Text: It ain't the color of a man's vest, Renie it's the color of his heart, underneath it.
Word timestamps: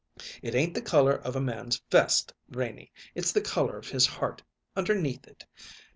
It 0.41 0.55
ain't 0.55 0.73
the 0.73 0.81
color 0.81 1.13
of 1.13 1.35
a 1.35 1.39
man's 1.39 1.79
vest, 1.91 2.33
Renie 2.49 2.91
it's 3.13 3.31
the 3.31 3.39
color 3.39 3.77
of 3.77 3.89
his 3.89 4.07
heart, 4.07 4.41
underneath 4.75 5.27
it. 5.27 5.45